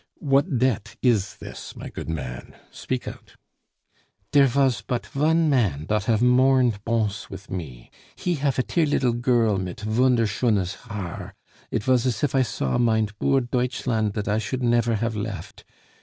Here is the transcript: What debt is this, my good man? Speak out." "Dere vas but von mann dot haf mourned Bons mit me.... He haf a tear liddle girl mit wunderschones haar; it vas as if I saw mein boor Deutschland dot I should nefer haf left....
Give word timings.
What 0.17 0.57
debt 0.57 0.95
is 1.03 1.35
this, 1.37 1.75
my 1.75 1.89
good 1.89 2.09
man? 2.09 2.55
Speak 2.71 3.07
out." 3.07 3.35
"Dere 4.31 4.47
vas 4.47 4.81
but 4.81 5.05
von 5.05 5.47
mann 5.47 5.85
dot 5.85 6.05
haf 6.05 6.23
mourned 6.23 6.83
Bons 6.83 7.27
mit 7.29 7.51
me.... 7.51 7.91
He 8.15 8.33
haf 8.33 8.57
a 8.57 8.63
tear 8.63 8.87
liddle 8.87 9.13
girl 9.13 9.59
mit 9.59 9.85
wunderschones 9.85 10.73
haar; 10.89 11.35
it 11.69 11.83
vas 11.83 12.07
as 12.07 12.23
if 12.23 12.33
I 12.33 12.41
saw 12.41 12.79
mein 12.79 13.09
boor 13.19 13.41
Deutschland 13.41 14.13
dot 14.13 14.27
I 14.27 14.39
should 14.39 14.63
nefer 14.63 14.95
haf 14.95 15.13
left.... 15.13 15.65